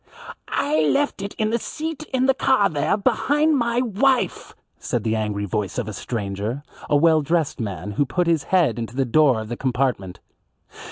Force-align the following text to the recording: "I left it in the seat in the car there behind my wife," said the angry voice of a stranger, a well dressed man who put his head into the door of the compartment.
"I 0.47 0.81
left 0.81 1.21
it 1.21 1.35
in 1.35 1.51
the 1.51 1.59
seat 1.59 2.05
in 2.11 2.25
the 2.25 2.33
car 2.33 2.69
there 2.69 2.97
behind 2.97 3.55
my 3.55 3.81
wife," 3.81 4.55
said 4.79 5.03
the 5.03 5.15
angry 5.15 5.45
voice 5.45 5.77
of 5.77 5.87
a 5.87 5.93
stranger, 5.93 6.63
a 6.89 6.95
well 6.95 7.21
dressed 7.21 7.59
man 7.59 7.91
who 7.91 8.05
put 8.07 8.25
his 8.25 8.45
head 8.45 8.79
into 8.79 8.95
the 8.95 9.05
door 9.05 9.39
of 9.41 9.47
the 9.49 9.55
compartment. 9.57 10.19